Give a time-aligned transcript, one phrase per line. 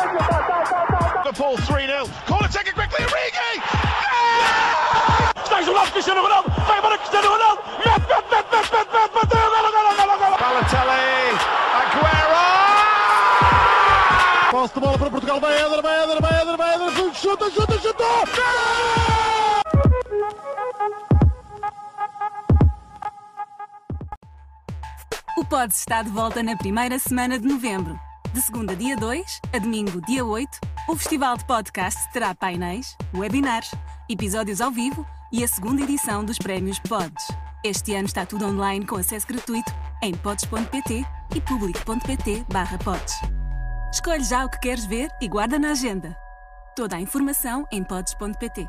[0.00, 2.08] Liverpool 3-0.
[2.26, 3.60] Corner taken quickly, Origi!
[5.44, 6.48] Stijgt op Cristiano Ronaldo.
[6.66, 7.60] Vai para Cristiano Ronaldo.
[7.84, 9.32] Met, met, met, met, met, met, met.
[9.32, 10.36] Golo, golo, golo, golo.
[10.38, 11.36] Balotelli,
[11.80, 12.44] Aguero!
[14.50, 17.78] Posse de bola para Portugal, vai Éder, vai Éder, vai Éder, vai Éder, chuta, chuta,
[17.78, 18.04] chuta!
[25.36, 28.09] O Pod está de volta na primeira semana de novembro.
[28.32, 30.48] De segunda, dia 2, a domingo, dia 8,
[30.88, 33.72] o Festival de Podcasts terá painéis, webinars,
[34.08, 37.26] episódios ao vivo e a segunda edição dos Prémios Pods.
[37.64, 41.04] Este ano está tudo online com acesso gratuito em pods.pt
[41.34, 42.46] e public.pt
[42.84, 43.14] pods.
[43.92, 46.16] Escolhe já o que queres ver e guarda na agenda.
[46.76, 48.68] Toda a informação em pods.pt.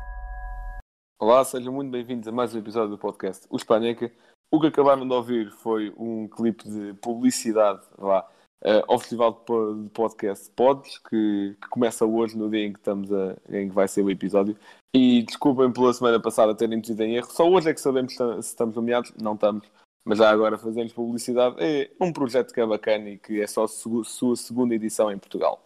[1.20, 4.10] Olá, sejam muito bem-vindos a mais um episódio do podcast O Espaneca.
[4.50, 8.28] O que acabaram de ouvir foi um clipe de publicidade vá,
[8.64, 12.72] eh, ao Festival de Po- de Podcast Pods, que, que começa hoje, no dia em
[12.72, 14.56] que, estamos a, em que vai ser o episódio.
[14.94, 17.30] E desculpem pela semana passada terem metido em erro.
[17.30, 19.12] Só hoje é que sabemos se estamos nomeados.
[19.20, 19.66] Não estamos.
[20.04, 21.56] Mas já agora fazemos publicidade.
[21.60, 25.18] É um projeto que é bacana e que é só segu- sua segunda edição em
[25.18, 25.62] Portugal.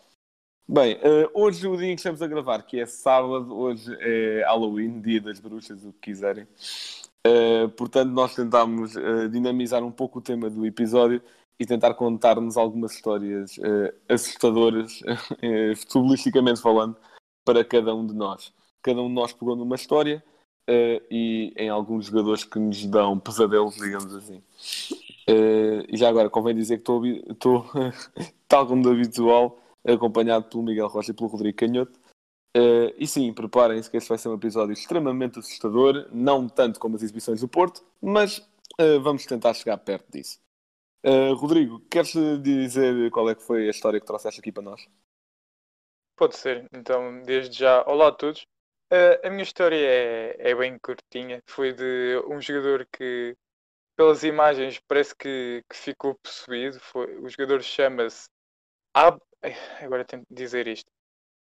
[0.68, 4.42] Bem, eh, hoje o dia em que estamos a gravar, que é sábado, hoje é
[4.46, 6.46] Halloween, dia das bruxas, o que quiserem.
[7.26, 11.20] Eh, portanto, nós tentámos eh, dinamizar um pouco o tema do episódio
[11.58, 15.00] e tentar contar-nos algumas histórias eh, assustadoras,
[15.40, 16.96] eh, futebolisticamente falando,
[17.44, 18.52] para cada um de nós.
[18.82, 20.22] Cada um de nós pegou numa história
[20.68, 24.42] eh, e em alguns jogadores que nos dão pesadelos, digamos assim.
[25.28, 26.92] E já agora, convém dizer que
[27.30, 27.64] estou,
[28.46, 31.98] tal como do habitual, acompanhado pelo Miguel Rocha e pelo Rodrigo Canhoto.
[32.98, 37.02] E sim, preparem-se que este vai ser um episódio extremamente assustador, não tanto como as
[37.02, 38.46] exibições do Porto, mas
[39.02, 40.38] vamos tentar chegar perto disso.
[41.08, 42.12] Eh, Rodrigo, queres
[42.42, 44.88] dizer qual é que foi a história que trouxeste aqui para nós?
[46.16, 46.66] Pode ser.
[46.72, 48.44] Então, desde já, olá a todos.
[48.90, 51.40] Eh, a minha história é, é bem curtinha.
[51.46, 53.36] Foi de um jogador que,
[53.96, 56.80] pelas imagens, parece que, que ficou possuído.
[56.80, 58.28] Foi, o jogador chama-se
[58.92, 59.20] Ab...
[59.42, 60.90] Ai, Agora dizer isto.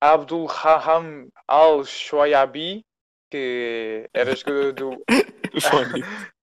[0.00, 2.84] Abdul Raham Al-Shoyabi,
[3.28, 5.04] que era jogador do.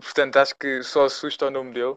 [0.00, 1.96] Portanto, acho que só assusta o nome dele.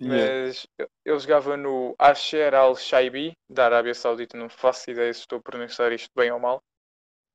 [0.00, 0.66] Mas
[1.04, 5.92] ele jogava no Asher Al-Shaibi, da Arábia Saudita, não faço ideia se estou a pronunciar
[5.92, 6.62] isto bem ou mal.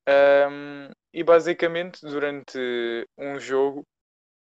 [0.06, 2.58] Ahm, e basicamente, durante
[3.18, 3.82] um jogo,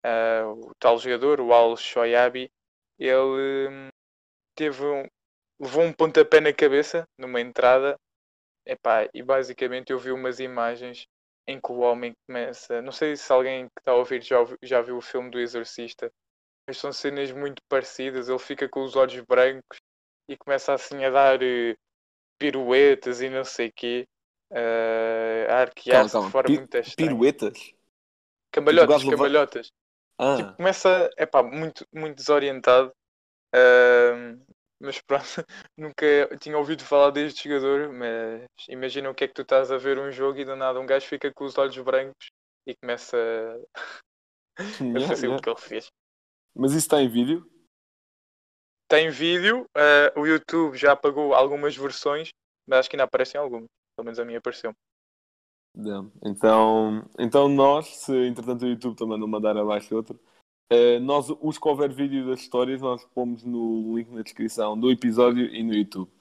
[0.04, 2.50] ah, o tal jogador, o Al-Shoyabi,
[2.98, 3.90] ele hum,
[4.56, 5.06] teve um,
[5.60, 7.98] levou um pontapé na cabeça numa entrada.
[8.66, 11.08] Epá, e basicamente eu vi umas imagens
[11.48, 12.82] em que o homem começa.
[12.82, 16.12] Não sei se alguém que está a ouvir já, já viu o filme do Exorcista,
[16.78, 18.30] são cenas muito parecidas.
[18.30, 19.80] Ele fica com os olhos brancos
[20.28, 21.76] e começa assim a dar eh,
[22.40, 24.08] piruetas e não sei o quê,
[24.52, 27.18] eh, a arquear-se de forma Pi- muito estranha.
[27.22, 27.74] Piruetas?
[28.52, 29.72] Cambalhotas, Tipo, cambalhotas.
[30.20, 32.94] Ah, Tipo, começa, epá, muito, muito desorientado.
[33.54, 34.40] ahm,
[34.82, 35.26] mas pronto,
[35.78, 36.06] nunca
[36.40, 40.00] tinha ouvido falar deste jogador, mas imagina o que é que tu estás a ver
[40.00, 42.30] um jogo e do nada um gajo fica com os olhos brancos
[42.68, 43.18] e começa
[44.96, 45.30] a yeah, fazer yeah.
[45.30, 45.92] o que ele fez.
[46.56, 47.50] Mas isso está em vídeo?
[48.88, 52.30] Tem vídeo, ah, o YouTube já apagou algumas versões,
[52.68, 53.68] mas acho que ainda aparecem algumas.
[53.96, 54.74] Pelo menos a minha apareceu.
[56.24, 60.20] Então, então nós, se entretanto o YouTube também não mandar abaixo outro,
[60.70, 64.92] eh, nós, os que houver vídeo das histórias, nós pomos no link na descrição do
[64.92, 66.12] episódio e no YouTube.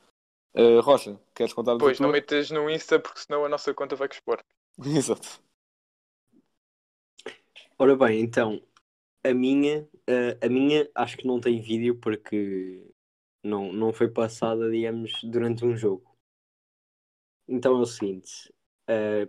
[0.55, 3.95] Eh, Rocha, queres contar a Pois, não metas no Insta porque senão a nossa conta
[3.95, 4.43] vai expor.
[4.85, 5.41] Exato.
[7.79, 8.61] Ora bem, então,
[9.25, 12.83] a minha, eh, a minha acho que não tem vídeo porque
[13.43, 16.17] não, não foi passada, digamos, durante um jogo.
[17.49, 18.53] Então é o seguinte,
[18.89, 19.29] eh,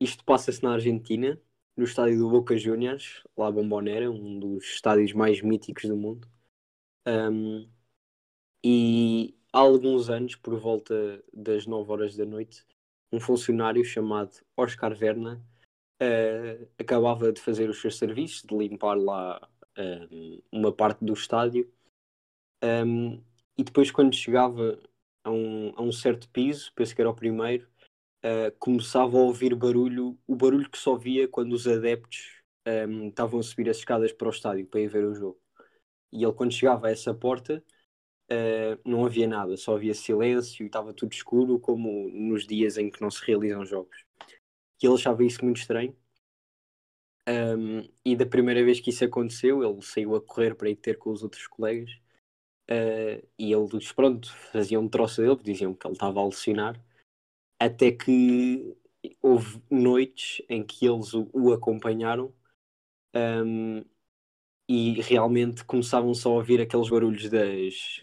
[0.00, 1.40] isto passa-se na Argentina,
[1.76, 6.28] no estádio do Boca Juniors, lá Bombonera, um dos estádios mais míticos do mundo.
[7.06, 7.68] Ahm,
[8.64, 12.66] e há alguns anos, por volta das 9 horas da noite,
[13.12, 15.44] um funcionário chamado Oscar Verna
[16.04, 19.40] eh, acabava de fazer os seus serviços, de limpar lá
[19.76, 21.70] ehm, uma parte do estádio.
[22.62, 23.20] Ehm,
[23.58, 24.80] e depois, quando chegava
[25.24, 27.68] a um, a um certo piso, penso que era o primeiro,
[28.22, 33.40] eh, começava a ouvir barulho, o barulho que só via quando os adeptos ehm, estavam
[33.40, 35.40] a subir as escadas para o estádio para ir ver o jogo.
[36.12, 37.64] E ele, quando chegava a essa porta,
[38.30, 42.90] eh, não havia nada, só havia silêncio e estava tudo escuro, como nos dias em
[42.90, 44.03] que não se realizam jogos.
[44.84, 45.96] E ele achava isso muito estranho.
[47.26, 50.98] Um, e da primeira vez que isso aconteceu, ele saiu a correr para ir ter
[50.98, 51.90] com os outros colegas.
[52.70, 56.78] uh, e eles, pronto, faziam um troço dele, diziam que ele estava a alucinar,
[57.58, 58.76] até que
[59.22, 62.30] houve noites em que eles o, o acompanharam
[63.14, 63.82] um,
[64.68, 68.02] e realmente começavam só a ouvir aqueles barulhos das.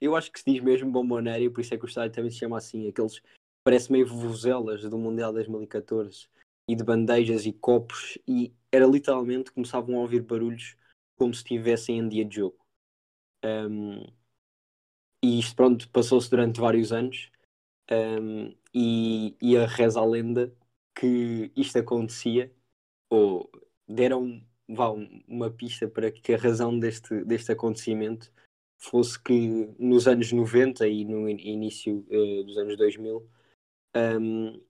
[0.00, 2.30] Eu acho que se diz mesmo bomboneira, e por isso é que o estádio também
[2.30, 3.20] se chama assim, aqueles
[3.64, 6.28] parece meio vuvuzelas do Mundial 2014
[6.68, 10.76] e de bandejas e copos, e era literalmente começavam a ouvir barulhos
[11.16, 12.58] como se estivessem em dia de jogo.
[13.44, 14.04] Um,
[15.22, 17.30] e isto, pronto, passou-se durante vários anos.
[17.90, 20.54] Um, e, e a reza a lenda
[20.94, 22.52] que isto acontecia,
[23.10, 23.50] ou
[23.88, 24.90] deram vá,
[25.26, 28.32] uma pista para que a razão deste, deste acontecimento
[28.78, 33.28] fosse que nos anos 90 e no início uh, dos anos 2000,
[33.96, 34.60] um,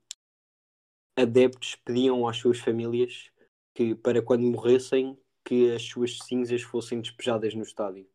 [1.17, 3.31] adeptos pediam às suas famílias
[3.75, 8.07] que para quando morressem que as suas cinzas fossem despejadas no estádio.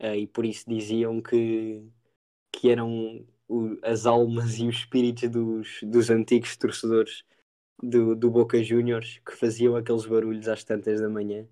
[0.00, 1.82] Uh, e por isso diziam que,
[2.52, 7.24] que eram o, as almas e os espíritos dos, dos antigos torcedores
[7.82, 11.46] do, do Boca Juniors que faziam aqueles barulhos às tantas da manhã,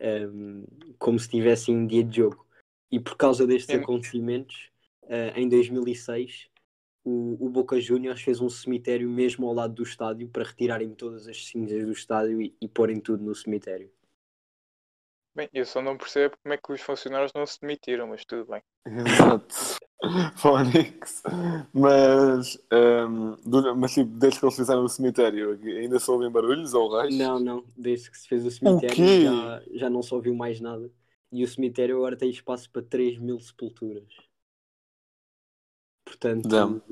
[0.00, 0.64] um,
[0.98, 2.46] como se estivessem em dia de jogo.
[2.90, 4.70] E por causa destes acontecimentos,
[5.04, 6.50] uh, em 2006,
[7.04, 11.26] o, o Boca Juniors fez um cemitério mesmo ao lado do estádio para retirarem todas
[11.26, 13.90] as cinzas do estádio e, e porem tudo no cemitério.
[15.34, 18.50] Bem, eu só não percebo como é que os funcionários não se demitiram, mas tudo
[18.50, 18.62] bem.
[18.84, 19.54] Exato.
[20.36, 21.22] Fónix.
[21.72, 22.58] Mas,
[23.08, 27.16] um, mas tipo, desde que eles fizeram o cemitério, ainda se ouvem barulhos ou raios?
[27.16, 27.64] Não, não.
[27.76, 30.90] Desde que se fez o cemitério já, já não se ouviu mais nada.
[31.30, 34.12] E o cemitério agora tem espaço para 3 mil sepulturas.
[36.12, 36.82] Portanto, Dame.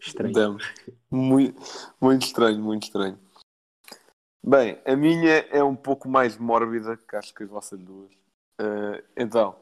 [0.00, 0.34] estranho.
[0.34, 0.58] Dame.
[1.10, 1.62] Muito,
[2.00, 3.18] muito estranho, muito estranho.
[4.42, 8.12] Bem, a minha é um pouco mais mórbida que acho que as vossas duas.
[8.60, 9.56] Uh, então,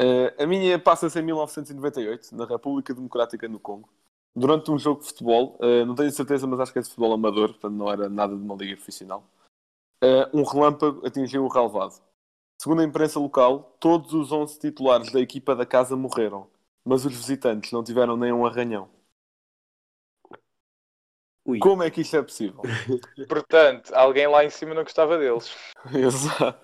[0.00, 3.88] uh, a minha passa-se em 1998, na República Democrática do Congo,
[4.34, 5.58] durante um jogo de futebol.
[5.60, 8.34] Uh, não tenho certeza, mas acho que é de futebol amador, portanto não era nada
[8.34, 9.22] de uma liga profissional.
[10.32, 12.02] um relâmpago atingiu o relevado.
[12.60, 16.48] Segundo a imprensa local, todos os 11 titulares da equipa da casa morreram,
[16.84, 18.90] mas os visitantes não tiveram nem um arranhão.
[21.46, 21.58] Ui.
[21.58, 22.62] Como é que isto é possível?
[23.28, 25.54] Portanto, alguém lá em cima não gostava deles.
[25.92, 26.58] Exato.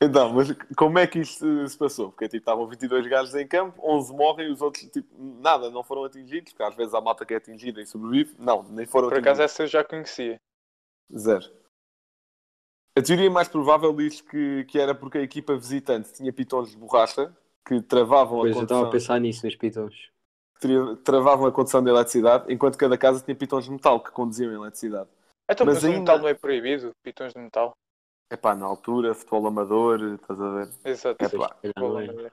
[0.00, 2.10] Então, mas como é que isto se passou?
[2.10, 5.82] Porque tipo, estavam 22 gajos em campo, 11 morrem e os outros, tipo, nada, não
[5.82, 9.08] foram atingidos, porque às vezes a malta que é atingida e sobrevive, não, nem foram
[9.08, 9.40] Por atingidos.
[9.40, 10.40] acaso essa eu já conhecia.
[11.16, 11.44] Zero.
[12.96, 16.76] A teoria mais provável diz que, que era porque a equipa visitante tinha pitons de
[16.76, 17.36] borracha
[17.68, 18.54] que travavam pois a condução.
[18.54, 20.10] Pois eu estava a pensar nisso, nos pitons
[21.04, 24.54] travavam a condução de eletricidade, enquanto cada casa tinha pitões de metal que conduziam a
[24.54, 25.08] eletricidade.
[25.48, 25.98] Então, mas, mas ainda...
[26.00, 26.90] metal não é proibido?
[27.02, 27.76] Pitões de metal?
[28.30, 30.68] É pá, na altura, futebol amador, estás a ver?
[30.84, 31.56] Exato, Epá.
[31.62, 32.30] É.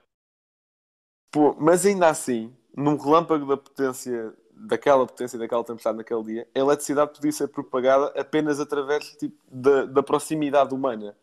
[1.30, 6.58] Pô, mas ainda assim, num relâmpago da potência, daquela potência daquela tempestade naquele dia, a
[6.58, 11.16] eletricidade podia ser propagada apenas através tipo, da, da proximidade humana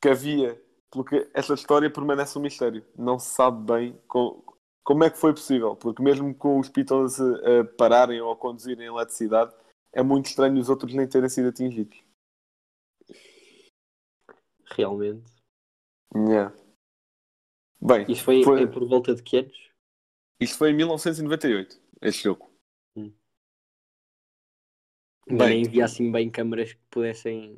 [0.00, 0.60] que havia.
[0.90, 2.84] Porque essa história permanece um mistério.
[2.96, 4.00] Não se sabe bem
[4.84, 5.74] como é que foi possível?
[5.74, 9.54] Porque mesmo com os pitons a pararem ou a conduzirem eletricidade,
[9.92, 11.98] é muito estranho os outros nem terem sido atingidos.
[14.66, 15.24] Realmente.
[16.14, 16.54] Yeah.
[17.80, 18.66] Bem, Isto foi, foi...
[18.66, 19.70] por volta de que anos?
[20.40, 22.50] Isto foi em 1998, este jogo.
[22.96, 23.12] Hum.
[25.26, 27.54] Bem, nem havia assim bem câmaras que pudessem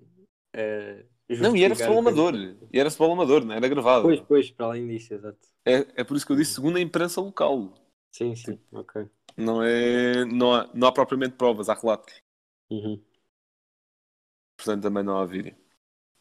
[0.54, 2.34] uh, não, e era futebol amador.
[2.72, 4.02] E era futebol amador, não era gravado.
[4.02, 5.38] Pois, pois, para além disso, exato.
[5.64, 7.74] É, é por isso que eu disse segundo a imprensa local.
[8.12, 9.06] Sim, sim, ok.
[9.36, 12.14] Não, é, não, há, não há propriamente provas, há relatos.
[12.70, 13.00] Uhum.
[14.56, 15.54] Portanto, também não há vídeo.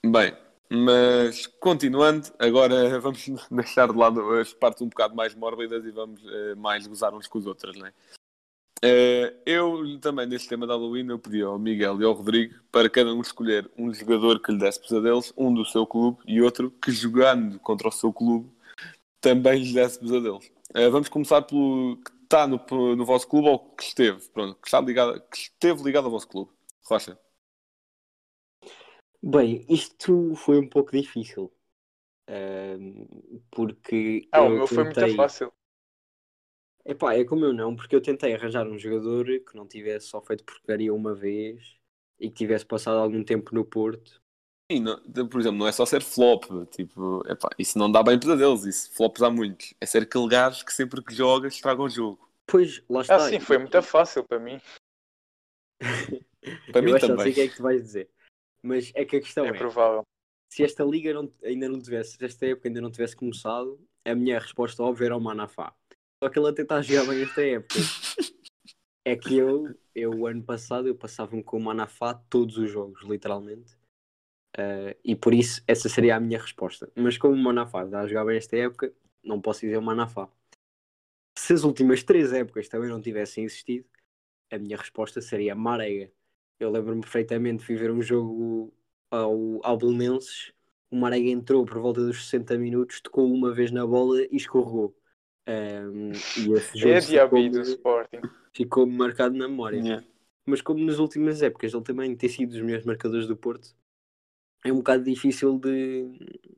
[0.05, 0.35] Bem,
[0.69, 6.21] mas continuando, agora vamos deixar de lado as partes um bocado mais mórbidas e vamos
[6.23, 7.93] uh, mais gozar uns com os outros, não é?
[8.85, 12.87] Uh, eu também, neste tema da Halloween, eu pedi ao Miguel e ao Rodrigo para
[12.87, 16.69] cada um escolher um jogador que lhe desse pesadelos, um do seu clube e outro
[16.69, 18.47] que, jogando contra o seu clube,
[19.19, 20.45] também lhe desse pesadelos.
[20.69, 22.59] Uh, vamos começar pelo que está no,
[22.95, 26.27] no vosso clube ou que esteve, pronto, que, está ligado, que esteve ligado ao vosso
[26.27, 26.51] clube.
[26.83, 27.17] Rocha.
[29.23, 31.51] Bem, isto foi um pouco difícil.
[32.29, 34.27] Uh, porque.
[34.31, 34.75] Ah, o meu tentei...
[34.75, 35.53] foi muito fácil.
[36.85, 40.21] Epá, é como eu não, porque eu tentei arranjar um jogador que não tivesse só
[40.21, 41.75] feito porcaria uma vez
[42.19, 44.21] e que tivesse passado algum tempo no Porto.
[44.71, 48.19] Sim, não, por exemplo, não é só ser flop, tipo, epá, isso não dá bem
[48.19, 49.73] pesadelos, isso flops há muitos.
[49.79, 52.27] É ser aquele gajo que sempre que joga estraga o jogo.
[52.47, 53.15] Pois, lá está.
[53.15, 54.59] Ah, sim, foi muito fácil para mim.
[56.71, 57.15] para mim eu também.
[57.15, 58.09] Não sei o que é que tu vais dizer.
[58.61, 60.03] Mas é que a questão é, é provável.
[60.49, 64.15] se esta liga não, ainda não tivesse, se esta época ainda não tivesse começado, a
[64.15, 65.75] minha resposta óbvia era o Manafá.
[66.23, 67.79] Só que ele a jogar bem esta época.
[69.07, 73.75] É que eu, eu, ano passado, eu passava-me com o Manafá todos os jogos, literalmente.
[74.57, 76.91] Uh, e por isso, essa seria a minha resposta.
[76.95, 78.91] Mas como o Manafá está a jogar bem esta época,
[79.23, 80.27] não posso dizer o Manafá.
[81.37, 83.85] Se as últimas três épocas também não tivessem existido,
[84.49, 86.11] a minha resposta seria Marega.
[86.59, 88.73] Eu lembro-me perfeitamente de viver um jogo
[89.11, 90.53] ao, ao Belenenses.
[90.89, 94.95] O Marega entrou por volta dos 60 minutos, tocou uma vez na bola e escorregou.
[95.47, 98.21] Um, e esse jogo É ficou-me- do Sporting.
[98.53, 99.77] ficou-me marcado na memória.
[99.79, 100.05] Yeah.
[100.45, 103.75] Mas como nas últimas épocas ele também tem sido dos melhores marcadores do Porto,
[104.63, 106.07] é um bocado difícil de,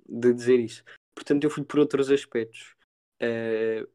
[0.07, 0.83] de dizer isso.
[1.15, 2.75] Portanto, eu fui por outros aspectos.
[3.19, 3.85] Eh,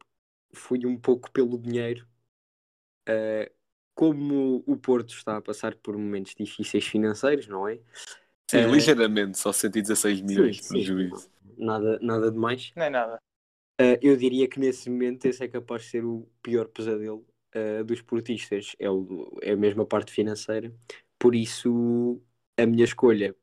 [0.55, 2.07] fui um pouco pelo dinheiro.
[3.07, 3.51] Eh,
[3.95, 7.77] como o Porto está a passar por momentos difíceis financeiros, não é?
[8.51, 11.31] Sim, Eh, ligeiramente, só 116 milhões de sim, prejuízo.
[11.57, 12.73] Nada, nada de mais.
[12.77, 13.19] Nem nada.
[13.83, 17.83] Uh, eu diria que nesse momento esse é capaz de ser o pior pesadelo uh,
[17.85, 18.77] dos portistas.
[18.79, 20.73] É, o- é a mesma parte financeira.
[21.19, 22.21] Por isso,
[22.57, 23.35] a minha escolha,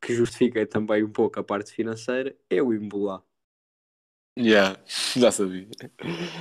[0.00, 3.22] que justifica também um pouco a parte financeira, é o Imbolá.
[4.38, 4.76] Yeah,
[5.16, 5.66] já sabia.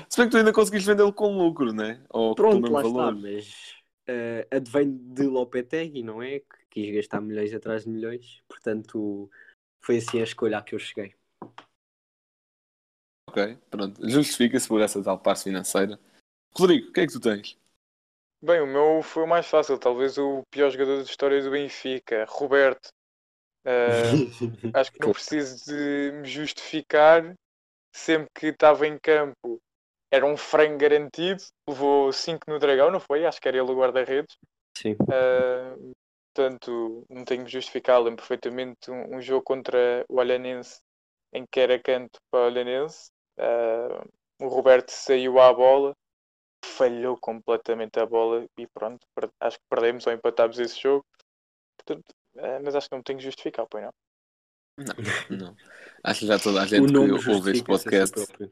[0.10, 2.04] Se bem que tu ainda conseguiste vendê-lo com lucro, né?
[2.10, 3.14] Ou Pronto, lá valor.
[3.14, 3.74] está, mas
[4.10, 6.40] uh, advém de Lopetegui, não é?
[6.42, 8.44] Que quis gastar milhões atrás de milhões.
[8.48, 9.30] Portanto,
[9.82, 11.14] foi assim a escolha a que eu cheguei.
[13.36, 14.10] Ok, pronto.
[14.10, 16.00] Justifica-se por essa tal parte financeira.
[16.58, 17.58] Rodrigo, o que é que tu tens?
[18.42, 19.78] Bem, o meu foi o mais fácil.
[19.78, 22.88] Talvez o pior jogador da história do Benfica, Roberto.
[23.68, 27.34] Ah, acho que não preciso de me justificar.
[27.92, 29.60] Sempre que estava em campo
[30.12, 31.42] era um frango garantido.
[31.68, 33.26] Levou 5 no Dragão, não foi?
[33.26, 34.38] Acho que era ele o guarda-redes.
[34.78, 34.96] Sim.
[35.10, 35.76] Ah,
[36.32, 37.98] portanto, não tenho que justificar.
[38.00, 40.80] Lembro perfeitamente um, um jogo contra o Olhanense
[41.34, 43.10] em que era canto para o Olhanense.
[43.38, 44.06] Ah,
[44.40, 45.94] o Roberto saiu à bola,
[46.64, 49.06] falhou completamente a bola e pronto,
[49.40, 51.06] acho que perdemos ou empatámos esse jogo.
[51.78, 53.92] Portanto, ah, mas acho que não tenho que justificar, pois não.
[55.30, 55.56] Não.
[56.04, 58.14] Acho que já toda a O gente que ouve este podcast.
[58.14, 58.52] próprio.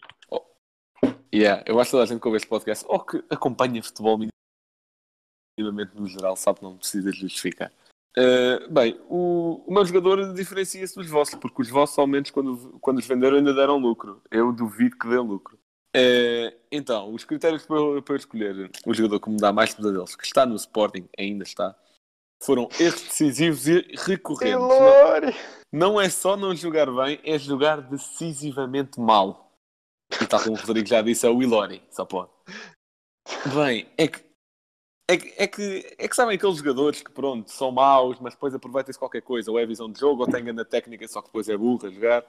[1.34, 4.20] Yeah, eu acho que toda a gente que ouve este podcast ou que acompanha futebol
[5.58, 7.74] minimamente no geral sabe que não precisa justificar.
[8.18, 12.78] Uh, bem, o, o meu jogador diferencia-se dos vossos, porque os vossos, ao menos, quando,
[12.80, 14.22] quando os venderam, ainda deram lucro.
[14.30, 15.58] Eu duvido que dê lucro.
[15.96, 19.74] Uh, então, os critérios para eu, para eu escolher o jogador que me dá mais
[19.74, 21.76] pesadelos, que está no Sporting, ainda está,
[22.42, 24.60] foram erros decisivos e recorrentes.
[25.72, 29.52] Não, não é só não jogar bem, é jogar decisivamente mal.
[30.22, 32.30] E tal como o Rodrigo já disse, é o Ilori, só pode.
[33.56, 34.20] Bem, é que,
[35.10, 38.54] é que, é que, é que sabem aqueles jogadores que, pronto, são maus, mas depois
[38.54, 41.50] aproveitam-se qualquer coisa, ou é visão de jogo, ou tem na técnica, só que depois
[41.50, 42.26] é burro a jogar.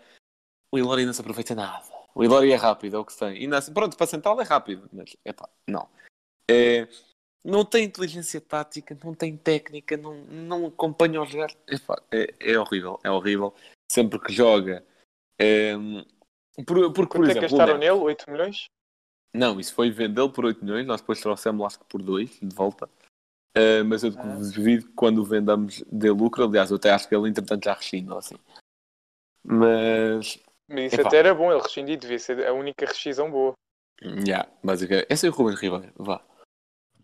[0.72, 1.84] O Ilori não se aproveita nada.
[2.14, 3.42] O Ilori é rápido, é o que se tem.
[3.42, 5.88] E assim, pronto, para a central é rápido, mas, epá, não.
[6.50, 6.88] É,
[7.44, 11.50] não tem inteligência tática, não tem técnica, não, não acompanha o jogar.
[11.68, 13.54] Epá, é, é horrível, é horrível.
[13.90, 14.84] Sempre que joga.
[15.38, 15.74] É,
[16.66, 17.92] por, porque, por Quanto é que exemplo, o gastaram nele?
[17.92, 18.66] 8 milhões?
[19.34, 22.54] Não, isso foi vendê-lo por 8 milhões, nós depois trouxemos acho que por 2 de
[22.54, 22.88] volta.
[23.56, 24.36] Uh, mas eu Ah.
[24.54, 27.74] duvido que quando o vendamos dê lucro, aliás, eu até acho que ele entretanto já
[27.74, 28.34] rescinde ou assim.
[29.44, 30.38] Mas,
[30.68, 31.08] Mas isso Epá.
[31.08, 33.52] até era bom, ele rescindir, devia ser a única rescisão boa.
[34.26, 36.20] já, basicamente, esse é o Ruben Ribeiro, vá.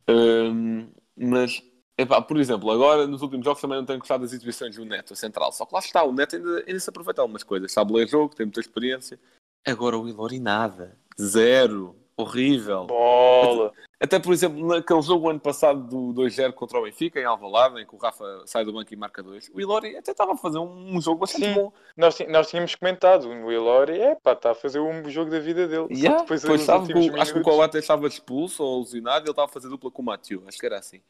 [0.08, 1.62] Um, mas,
[1.98, 5.12] epá, por exemplo, agora nos últimos jogos também não tenho gostado das exibições do Neto,
[5.12, 5.52] a central.
[5.52, 7.70] Só que lá está, o Neto ainda, ainda se aproveita algumas coisas.
[7.70, 9.20] Sabe ler jogo, tem muita experiência.
[9.64, 10.98] Agora o Ilori nada.
[11.20, 11.94] Zero.
[12.20, 12.86] Horrível.
[12.86, 13.72] Bola!
[14.02, 17.86] Até, por exemplo, naquele jogo ano passado do 2-0 contra o Benfica, em Alvalade, em
[17.86, 20.58] que o Rafa sai do banco e marca 2, o Ilori até estava a fazer
[20.58, 21.54] um, jogo bastante Sim.
[21.54, 21.72] bom.
[21.96, 25.68] Nós, nós tínhamos comentado, o Ilori, é pá, está a fazer um jogo da vida
[25.68, 25.86] dele.
[25.90, 29.26] Yeah, que depois, que últimos o- acho que o Coates estava expulso ou alucinado e
[29.26, 30.42] ele estava a fazer dupla com o Mathieu.
[30.46, 31.02] Acho que era assim.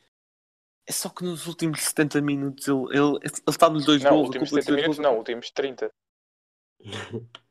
[0.89, 4.27] É só que nos últimos 70 minutos ele, ele, ele está nos dois Não, gols.
[4.27, 5.91] últimos a culpa dos 70 dois minutos gols- não, últimos 30.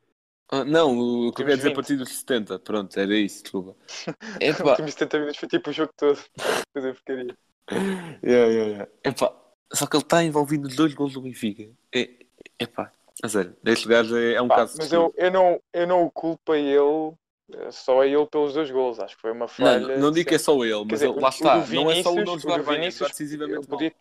[0.52, 1.76] Ah, não, o que eu quero dizer a 20.
[1.76, 2.58] partir dos 70.
[2.58, 3.76] Pronto, era isso, desculpa.
[4.40, 6.18] Epá, últimos 70 minutos foi tipo o jogo todo.
[6.74, 7.36] Fazer porcaria.
[8.24, 8.88] yeah, yeah, yeah.
[9.04, 9.32] Epá,
[9.72, 11.70] só que ele está envolvido nos dois gols do Benfica.
[11.94, 12.10] É,
[12.58, 12.92] epá,
[13.22, 14.74] a sério, este gajo é, é um Pá, caso.
[14.78, 17.12] mas eu, eu, não, eu não o culpo a ele,
[17.52, 18.98] eh, só a ele pelos dois gols.
[18.98, 19.98] Acho que foi uma Não, falha.
[19.98, 21.58] não digo que é só ele, mas dizer, ele- lá está.
[21.60, 23.94] do não é só o não Vinícius- jogar bem, Vinícius, decisivamente podia-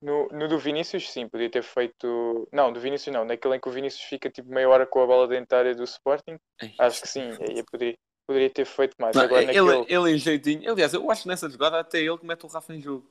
[0.00, 2.46] No, no do Vinícius, sim, podia ter feito.
[2.52, 3.24] Não, do Vinícius não.
[3.24, 6.38] Naquele em que o Vinícius fica tipo meia hora com a bola dentária do Sporting,
[6.78, 7.30] acho que sim.
[7.40, 7.94] Aí poderia,
[8.26, 9.16] poderia ter feito mais.
[9.16, 9.94] Não, Agora ele, naquele.
[9.94, 10.70] ele em jeitinho.
[10.70, 13.10] Aliás, eu acho que nessa jogada até ele que mete o Rafa em jogo.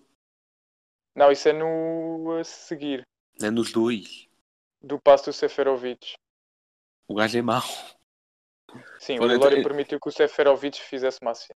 [1.15, 3.01] Não, isso é no a seguir.
[3.41, 4.27] É nos dois.
[4.81, 6.13] Do passo do Seferovic.
[7.07, 7.61] O gajo é mau.
[8.99, 11.55] Sim, o entre- permitiu que o Seferovic fizesse uma assistência.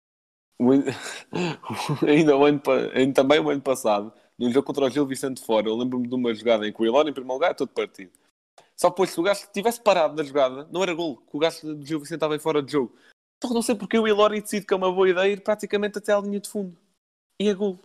[0.58, 0.84] O an-
[2.08, 2.62] ainda, o ano,
[2.94, 6.14] ainda também o ano passado, num jogo contra o Gil Vicente fora, eu lembro-me de
[6.14, 8.12] uma jogada em que o Ilori, em primeiro lugar, é todo partido.
[8.76, 11.74] Só depois, se o gajo tivesse parado na jogada, não era gol, que o gajo
[11.74, 12.96] do Gil Vicente estava em fora de jogo.
[13.40, 16.12] Que não sei porque o Ilori decide que é uma boa ideia ir praticamente até
[16.12, 16.76] à linha de fundo.
[17.40, 17.78] E é gol.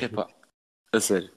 [0.00, 0.28] Epá,
[0.92, 1.32] a sério.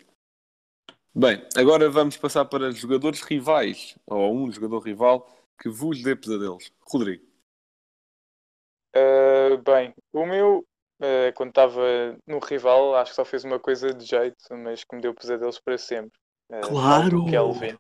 [1.13, 5.29] Bem, agora vamos passar para jogadores rivais, ou um jogador rival
[5.61, 6.71] que vos dê pesadelos.
[6.81, 7.25] Rodrigo.
[8.95, 10.65] Uh, bem, o meu,
[11.01, 11.81] uh, quando estava
[12.27, 15.59] no rival, acho que só fez uma coisa de jeito, mas que me deu pesadelos
[15.59, 16.19] para sempre.
[16.49, 17.21] Uh, falo Claro!
[17.25, 17.77] do Kelvin.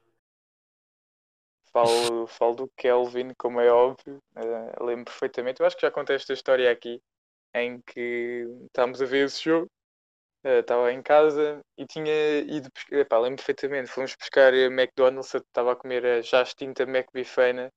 [1.71, 4.17] Falo, falo do Kelvin, como é óbvio.
[4.35, 5.61] Uh, lembro perfeitamente.
[5.61, 7.01] Eu acho que já contei esta história aqui,
[7.55, 9.67] em que estávamos a ver esse jogo.
[10.45, 12.99] uh, Estava em casa e tinha ido pescar.
[12.99, 13.89] Epá, lembro perfeitamente.
[13.89, 15.33] Fomos pescar a McDonald's.
[15.33, 17.71] Estava a comer a já extinta McBifana.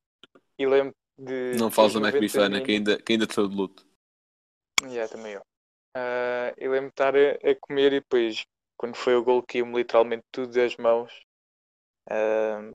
[0.58, 1.52] E lembro de.
[1.56, 3.86] Não falas da dos 90 McBifana, minutos- que ainda, que ainda estou de luto.
[4.88, 5.42] Yeah, também eu.
[5.96, 8.44] Ah, eu lembro de estar a, a comer e depois,
[8.76, 11.12] quando foi o gol, caiu-me literalmente tudo das mãos.
[12.10, 12.70] Ah,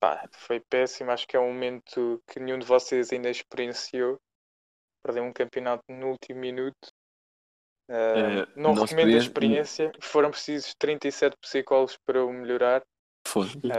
[0.00, 1.10] pá, foi péssimo.
[1.12, 4.20] Acho que é um momento que nenhum de vocês ainda experienciou.
[5.04, 6.88] Perder um campeonato no último minuto.
[7.88, 9.92] Ah, É, não, recomendo a experi- experiência.
[10.00, 12.82] Foram precisos 37 psicólogos para eu melhorar.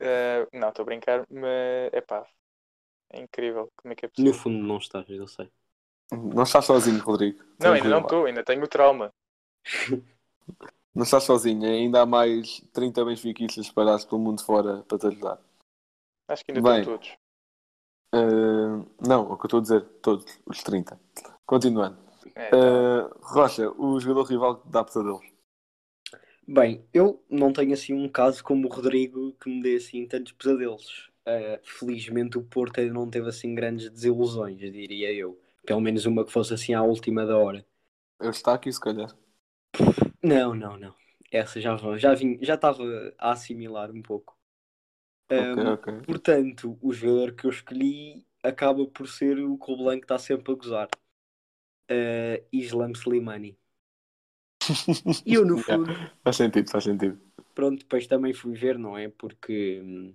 [0.00, 2.26] Ah, não, estou a brincar, mas é pá,
[3.10, 3.70] é incrível.
[3.76, 4.34] Como é que é No possível?
[4.34, 5.50] fundo não estás, eu sei.
[6.12, 7.42] Não estás sozinho, Rodrigo.
[7.60, 9.12] Não, ainda não estou, ainda tenho trauma.
[10.94, 15.38] Não estás sozinho, ainda há mais 30 benfiquistas espalhados pelo mundo fora para te ajudar.
[16.28, 16.80] Acho que ainda Bem.
[16.80, 17.16] estão todos.
[18.14, 20.98] Uh, não, o que eu estou a dizer, todos, os 30.
[21.44, 21.98] Continuando.
[22.34, 22.56] É, tá.
[22.56, 25.26] Uh, Rocha, o jogador rival dá pesadelos.
[26.48, 30.32] Bem, eu não tenho assim um caso como o Rodrigo que me dê assim tantos
[30.32, 31.10] pesadelos.
[31.26, 35.38] Uh, felizmente o Porto ainda não teve assim grandes desilusões, diria eu.
[35.66, 37.66] Pelo menos uma que fosse assim à última da hora.
[38.20, 39.16] Eu está aqui, se calhar.
[40.22, 40.94] Não, não, não.
[41.30, 42.82] Essa já já vim, já estava
[43.18, 44.36] a assimilar um pouco.
[45.36, 45.88] Ok, Um, ok.
[46.06, 50.52] Portanto, o jogador que eu escolhi acaba por ser o que o Blanco está sempre
[50.52, 50.88] a gozar.
[51.90, 53.56] Uh, Islam Slimani.
[55.24, 57.20] E eu, no Yeah, fundo, Faz sentido, faz sentido.
[57.54, 59.08] pronto, depois também fui ver, não é?
[59.08, 60.14] Porque hum,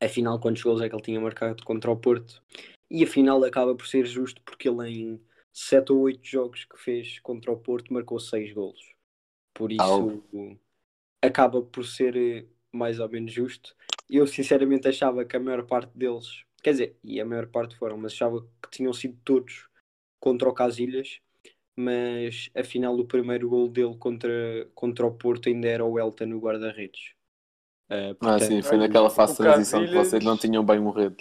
[0.00, 2.42] afinal, quantos gols é que ele tinha marcado contra o Porto?
[2.90, 5.20] E afinal, acaba por ser justo porque ele, em
[5.52, 8.80] 7 ou 8 jogos que fez contra o Porto, marcou 6 golos.
[9.54, 10.58] Por isso, Au.
[11.22, 13.74] acaba por ser eh, mais ou menos justo.
[14.08, 17.96] Eu, sinceramente, achava que a maior parte deles, quer dizer, e a maior parte foram,
[17.98, 19.68] mas achava que tinham sido todos
[20.20, 21.20] contra o Casilhas.
[21.78, 24.30] Mas afinal, o primeiro gol dele contra,
[24.74, 27.12] contra o Porto ainda era o Elton no guarda-redes.
[27.88, 30.80] Ah, Ah, portanto, sim, foi naquela fase de transição que Casilhas- vocês não tinham bem
[30.80, 31.16] morrido.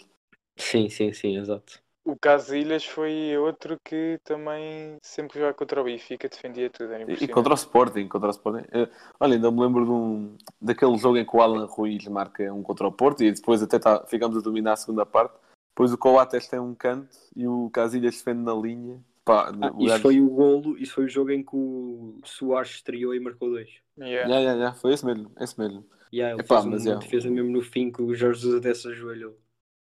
[0.57, 1.79] Sim, sim, sim, exato.
[2.05, 6.93] O Casilhas foi outro que também sempre que jogava contra o Benfica defendia tudo.
[6.93, 8.63] E, e contra o Sporting, contra o Sporting.
[8.71, 8.87] Eh,
[9.19, 12.61] olha, ainda me lembro de um, daquele jogo em que o Alan Ruiz marca um
[12.61, 15.33] contra o Porto e depois até tá, ficamos a dominar a segunda parte.
[15.73, 19.03] Depois o Coates tem um canto e o Casilhas defende na linha.
[19.25, 23.15] Pá, Ah, isso foi o golo, isso foi o jogo em que o Soares estreou
[23.15, 23.69] e marcou dois.
[23.97, 24.31] Yeah.
[24.31, 25.83] Ya, ya, ya, foi esse mesmo, esse mesmo.
[26.11, 26.97] E aí ele Epá, fez mas uma é.
[26.99, 29.35] defesa mesmo no fim que o Jorge Jesus até se ajoelhou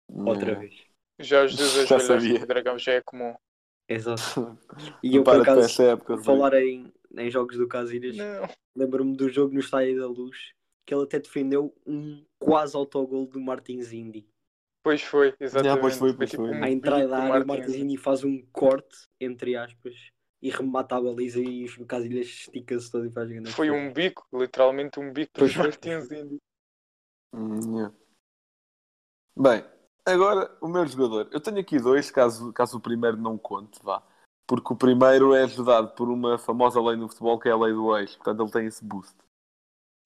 [0.09, 0.75] outra vez.
[1.21, 3.35] Já os do Dragão já é comum.
[3.88, 4.57] Exato.
[5.03, 8.16] E eu, por acaso, essa época, falar em, em jogos do Casilhas,
[8.77, 10.53] lembro-me do jogo no Estádio da Luz,
[10.87, 14.29] que ele até defendeu um quase autogol do Martins Indy.
[14.83, 15.81] Pois foi, exatamente.
[15.81, 16.55] pois foi, pois tipo foi.
[16.55, 17.75] um À entrada da do área, o Martins.
[17.75, 19.94] Indy faz um corte, entre aspas,
[20.40, 24.27] e remata a baliza e o Casilhas estica-se todo e faz grande Foi um bico,
[24.33, 25.53] literalmente um bico foi.
[25.57, 26.38] Martins Indy.
[27.35, 27.90] Hum.
[29.37, 29.64] Bem,
[30.12, 31.29] agora o meu jogador.
[31.31, 34.03] Eu tenho aqui dois, caso, caso o primeiro não conte, vá.
[34.47, 37.73] Porque o primeiro é ajudado por uma famosa lei no futebol que é a lei
[37.73, 38.16] do ex.
[38.16, 39.14] Portanto, ele tem esse boost.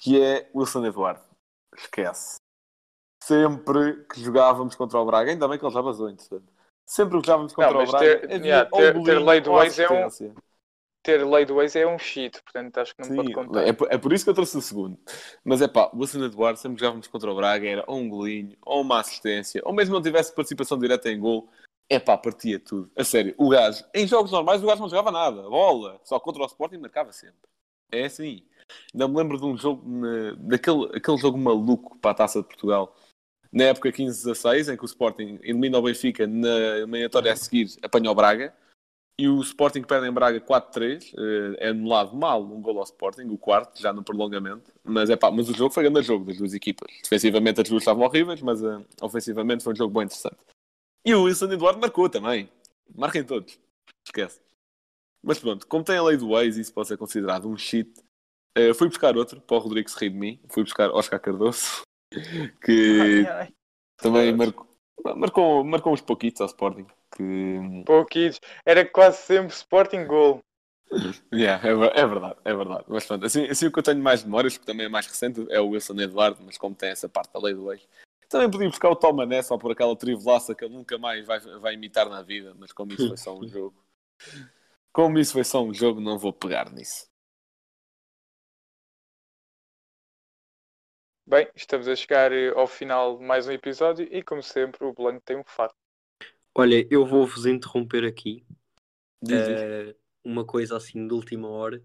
[0.00, 1.22] Que é Wilson Eduardo.
[1.76, 2.36] Esquece.
[3.22, 6.52] Sempre que jogávamos contra o Braga, ainda bem que ele já vazou, entretanto.
[6.84, 9.78] Sempre que jogávamos contra mas o Braga, ter- havia yeah, ter- ter lei do ex
[9.78, 10.34] é um-.
[11.02, 13.66] Ter lei do ex é um cheat, portanto acho que não pode Sim, contar.
[13.66, 14.96] é, por- é por isso que eu trouxe o segundo.
[15.44, 18.08] Mas é pá, o Wilson Eduardo, sempre que jogávamos contra o Braga, era ou um
[18.08, 21.48] golinho, ou uma assistência, ou mesmo não tivesse participação direta em gol,
[21.90, 22.88] é pá, partia tudo.
[22.96, 26.42] A sério, o gajo, em jogos normais, o gajo não jogava nada, bola, só contra
[26.42, 27.50] o Sporting marcava sempre.
[27.90, 28.46] É assim.
[28.94, 29.84] Ainda me lembro de um jogo,
[30.38, 32.96] daquele aquele jogo maluco para a taça de Portugal,
[33.52, 38.10] na época 15-16, em que o Sporting elimina o Benfica na eliminatória a seguir, apanha
[38.10, 38.54] o Braga.
[39.22, 41.14] E o Sporting perde em Braga 4-3.
[41.14, 44.72] Uh, é anulado mal um gol ao Sporting, o quarto, já no prolongamento.
[44.82, 46.92] Mas, é pá, mas o jogo foi grande jogo das duas equipas.
[47.04, 50.38] Defensivamente as duas estavam horríveis, mas uh, ofensivamente foi um jogo bem interessante.
[51.04, 52.50] E o Wilson Eduardo marcou também.
[52.92, 53.60] Marquem todos.
[54.04, 54.40] Esquece.
[55.22, 57.92] Mas pronto, como tem a lei do ex, isso pode ser considerado um cheat.
[58.58, 60.40] Uh, fui buscar outro para o Rodrigo se rir de mim.
[60.48, 61.82] Fui buscar Oscar Cardoso,
[62.60, 63.48] que Ai, ai.
[63.98, 64.66] também marcou,
[65.16, 66.88] marcou, marcou uns pouquitos ao Sporting.
[67.16, 67.82] Que...
[67.84, 68.40] Pouquitos.
[68.64, 70.42] Era quase sempre Sporting Goal.
[71.32, 72.84] Yeah, é, é verdade, é verdade.
[72.88, 75.46] Mas pronto, assim, assim o que eu tenho mais memórias, que também é mais recente,
[75.50, 77.86] é o Wilson Eduardo, mas como tem essa parte da lei do ex.
[78.28, 81.74] Também podia buscar o Tomané só por aquela trivelaça que ele nunca mais vai, vai
[81.74, 83.82] imitar na vida, mas como isso foi só um jogo.
[84.92, 87.06] Como isso foi só um jogo, não vou pegar nisso.
[91.26, 94.92] Bem, estamos a chegar eh, ao final de mais um episódio e, como sempre, o
[94.92, 95.81] Blanco tem um facto.
[96.54, 98.44] Olha, eu vou-vos interromper aqui.
[99.22, 99.66] Diz, diz.
[99.90, 101.82] eh, uma coisa assim de última hora.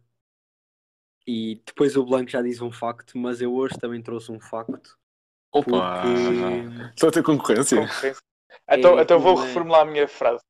[1.28, 4.98] E depois o Blanco já diz um facto, mas eu hoje também trouxe um facto.
[5.52, 6.02] Opa!
[6.02, 6.18] Porque
[6.96, 7.78] Estou a ter concorrência.
[7.78, 8.22] Concorrência.
[8.70, 10.44] Então, então vou reformular a minha frase.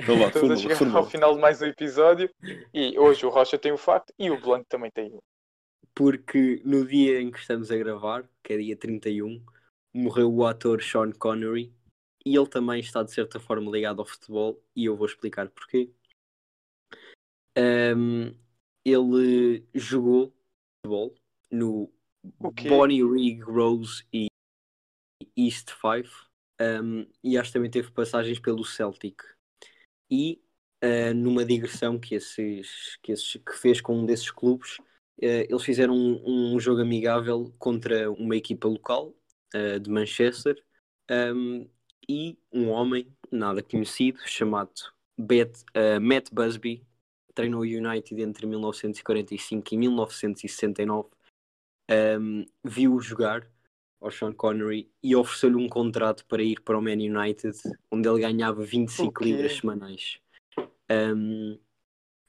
[0.00, 0.98] Então lá, Estamos a chegar formula.
[1.00, 2.30] ao final de mais um episódio
[2.72, 5.18] e hoje o Rocha tem um facto e o Blanco também tem um.
[5.94, 9.44] porque no dia em que estamos a gravar, que é dia 31,
[9.92, 11.72] morreu o ator Sean Connery
[12.24, 15.90] e ele também está de certa forma ligado ao futebol e eu vou explicar porquê.
[17.56, 18.34] Ahm,
[18.84, 20.32] ele jogou
[20.80, 21.14] futebol
[21.50, 21.92] no
[22.38, 22.68] O quê?
[22.68, 24.28] Bonnie Rig Rose e
[25.36, 26.10] East Five
[26.60, 29.22] ahm, e acho que também teve passagens pelo Celtic
[30.10, 30.40] e
[30.80, 34.78] ah, numa digressão que, esses, que, esses, que fez com um desses clubes
[35.20, 39.12] eh, eles fizeram um, um jogo amigável contra uma equipa local
[39.52, 40.56] eh, de Manchester
[41.10, 41.68] um,
[42.08, 44.72] e um homem nada conhecido chamado
[45.18, 46.82] Bet- eh, Matt Busby
[47.34, 51.08] treinou o United entre 1945 e 1969
[52.20, 53.48] um, viu-o jogar
[54.00, 57.56] ao Sean Connery e ofereceu-lhe um contrato para ir para o Man United
[57.90, 59.24] onde ele ganhava 25 O quê?
[59.32, 60.18] libras semanais
[60.90, 61.58] Um,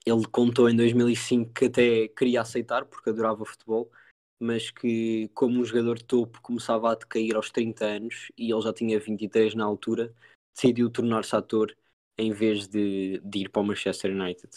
[0.05, 3.91] ele contou em 2005 que até queria aceitar porque adorava futebol,
[4.39, 8.62] mas que como um jogador de topo começava a decair aos 30 anos e ele
[8.62, 10.13] já tinha 23 na altura,
[10.56, 11.75] decidiu tornar-se ator
[12.17, 14.49] em vez de, de ir para o Manchester United.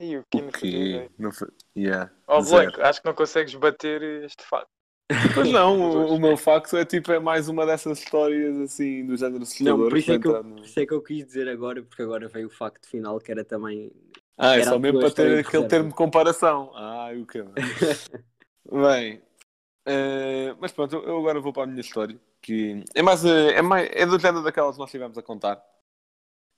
[0.00, 1.48] E o que não foi.
[1.76, 2.10] Yeah.
[2.42, 2.70] Zero.
[2.70, 4.68] Blanco, acho que não consegues bater este facto.
[5.34, 9.16] Pois não, o, o meu facto é tipo é mais uma dessas histórias assim do
[9.16, 9.44] género.
[9.60, 11.82] Não, por isso, é que eu, no- por isso é que eu quis dizer agora,
[11.82, 13.92] porque agora veio o facto final que era também.
[14.38, 16.72] Ah, é só mesmo para ter aquele termo de comparação.
[16.74, 17.38] Ah, o que
[18.70, 19.20] Bem,
[19.86, 23.62] eh, mas pronto, eu agora vou para a minha história, que é mais, eh, é
[23.62, 25.62] mais é do género daquelas que nós tivemos a contar.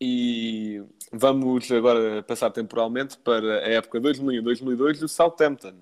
[0.01, 5.75] E vamos agora passar temporalmente para a época 2001-2002 do Southampton.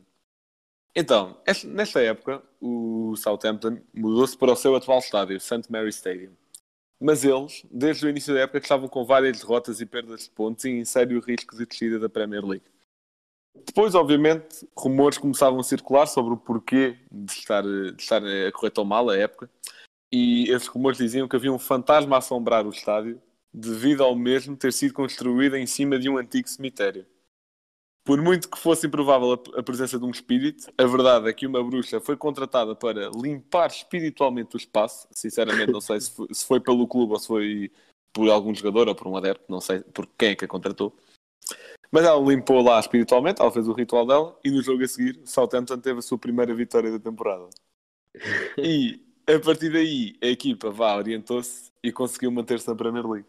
[0.95, 5.71] Então, esta- nesta época, o Southampton mudou-se para o seu atual estádio, St.
[5.71, 6.33] Mary Stadium.
[7.01, 10.65] Mas eles, desde o início da época, estavam com várias derrotas e perdas de pontos
[10.67, 12.67] e em sério risco de descida da Premier League.
[13.55, 18.71] Depois, obviamente, rumores começavam a circular sobre o porquê de estar, de estar a correr
[18.71, 19.51] tão mal a época.
[20.11, 23.21] E esses rumores diziam que havia um fantasma a assombrar o estádio
[23.53, 27.07] devido ao mesmo ter sido construído em cima de um antigo cemitério.
[28.05, 31.63] Por muito que fosse improvável a, presença de um espírito, a verdade é que uma
[31.63, 35.07] bruxa foi contratada para limpar espiritualmente o espaço.
[35.13, 37.71] Sinceramente, não sei se foi, se foi pelo clube ou se foi
[38.13, 40.95] por algum jogador ou por um adepto, não sei por quem é que a contratou.
[41.93, 45.21] Mas ela limpou lá espiritualmente, ela fez o ritual dela e no jogo a seguir,
[45.27, 47.49] Southampton teve a sua primeira vitória da temporada.
[48.59, 53.29] E a partir daí, a equipa vá, orientou-se e conseguiu manter-se na Premier League.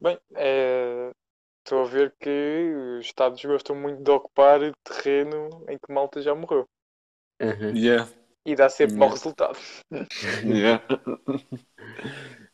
[0.00, 1.10] Bem, é,
[1.64, 6.34] estou a ver que os Estados gostam muito de ocupar terreno em que Malta já
[6.34, 6.64] morreu.
[7.40, 8.10] E Yeah.
[8.56, 9.14] dá sempre mau Yeah.
[9.14, 9.58] resultado.
[10.44, 10.82] Yeah.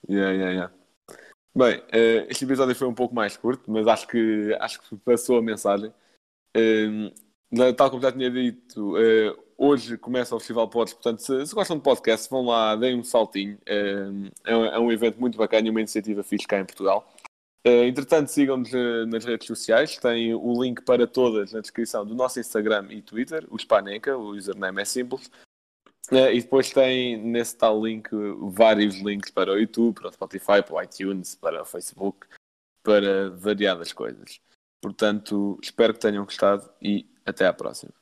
[0.09, 0.79] yeah, yeah, yeah.
[1.54, 5.38] Bem, eh, este episódio foi um pouco mais curto, mas acho que, acho que passou
[5.38, 5.92] a mensagem.
[6.54, 7.12] Eh,
[7.76, 11.76] tal como já tinha dito, eh, hoje começa o Festival Pods, portanto, se, se gostam
[11.76, 13.58] de podcast, vão lá, deem um saltinho.
[13.66, 17.12] Eh, é, um, é um evento muito bacana e uma iniciativa fixe cá em Portugal.
[17.64, 18.70] Eh, entretanto, sigam-nos
[19.08, 23.44] nas redes sociais, tem o link para todas na descrição do nosso Instagram e Twitter,
[23.50, 25.30] o Spaneca, o username é simples.
[26.10, 28.08] Eh, e depois tem nesse tal link
[28.52, 32.26] vários links para o YouTube, para o Spotify, para o iTunes, para o Facebook,
[32.82, 34.40] para variadas coisas.
[34.82, 37.92] Portanto, espero que tenham gostado e até à próxima.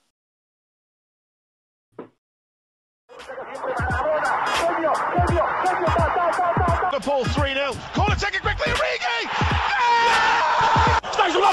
[6.98, 7.72] Liverpool 3 0.
[7.94, 8.72] Corner taken quickly.
[8.72, 9.28] Origi!
[9.30, 9.98] Ah!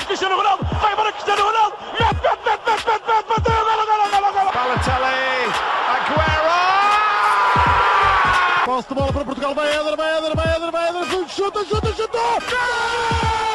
[0.06, 4.10] Cristiano Ronaldo, vai embora Cristiano Ronaldo, mete, mete, mete, mete, mete, mete, bateu, golo, golo,
[4.10, 4.52] golo, golo.
[4.52, 5.85] Balotelli, Aguero!
[8.76, 11.94] Posse de bola para Portugal, vai Éder, vai Éder, vai Éder, vai Éder, chuta, chuta,
[11.94, 12.18] chuta!
[12.18, 13.55] Gol!